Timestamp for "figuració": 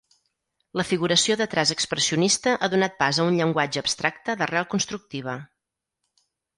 0.91-1.35